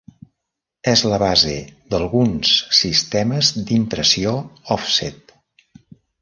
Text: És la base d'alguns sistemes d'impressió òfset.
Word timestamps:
És 0.91 1.01
la 1.11 1.19
base 1.23 1.53
d'alguns 1.93 2.53
sistemes 2.79 3.53
d'impressió 3.69 4.33
òfset. 4.79 5.37